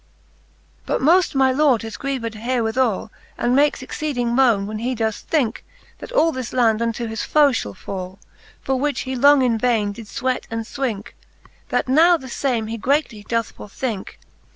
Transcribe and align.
XXXII. 0.01 0.83
But 0.87 1.01
moft 1.01 1.35
my 1.35 1.51
lord 1.51 1.83
is 1.83 1.95
grieved 1.95 2.33
herewithall, 2.33 3.11
And 3.37 3.55
makes 3.55 3.83
exceeding 3.83 4.29
mone, 4.29 4.65
when 4.65 4.79
he 4.79 4.95
does 4.95 5.19
thinke, 5.19 5.63
That 5.99 6.11
all 6.11 6.31
this 6.31 6.53
land 6.53 6.81
unto 6.81 7.05
his 7.05 7.21
foe 7.21 7.49
Ihall 7.49 7.75
fall, 7.77 8.17
For 8.63 8.79
which 8.79 9.01
he 9.01 9.15
long 9.15 9.43
in 9.43 9.59
vaine 9.59 9.91
did 9.91 10.07
fweat 10.07 10.47
and 10.49 10.63
fwinke. 10.65 11.09
That 11.69 11.87
now 11.87 12.17
the 12.17 12.29
fame 12.29 12.65
he 12.65 12.77
greatly 12.79 13.21
doth 13.29 13.55
forthinke. 13.55 14.17